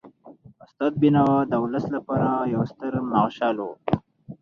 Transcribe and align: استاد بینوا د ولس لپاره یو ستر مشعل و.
استاد 0.63 0.93
بینوا 1.01 1.35
د 1.51 1.53
ولس 1.63 1.85
لپاره 1.95 2.29
یو 2.53 2.61
ستر 2.71 2.91
مشعل 3.11 3.57
و. 3.61 3.67